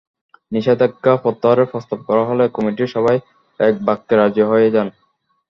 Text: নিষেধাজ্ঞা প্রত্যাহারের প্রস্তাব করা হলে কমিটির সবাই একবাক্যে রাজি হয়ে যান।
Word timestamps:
নিষেধাজ্ঞা 0.51 1.13
প্রত্যাহারের 1.23 1.69
প্রস্তাব 1.71 1.99
করা 2.07 2.23
হলে 2.29 2.45
কমিটির 2.55 2.93
সবাই 2.95 3.17
একবাক্যে 3.59 4.13
রাজি 4.15 4.43
হয়ে 4.43 4.67
যান। 4.75 4.87